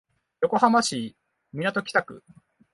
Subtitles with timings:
[0.41, 1.15] 横浜市
[1.53, 2.23] 港北区